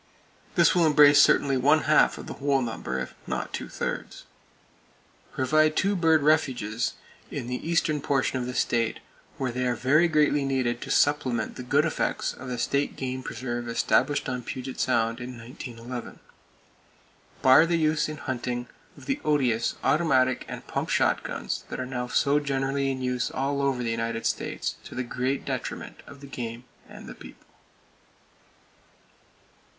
[0.55, 4.23] This will embrace certainly one half of the whole number, if not two thirds.
[5.33, 6.93] Provide two bird refuges
[7.29, 8.99] in the eastern portion of the state,
[9.37, 13.21] where they are very greatly needed to supplement the good effects of the State Game
[13.21, 16.17] Preserve established on Puget Sound in 1911.
[17.43, 22.07] Bar the use in hunting of the odious automatic and pump shotguns that are now
[22.07, 26.25] so generally in use all over the United States to the great detriment of the
[26.27, 27.45] game and the people.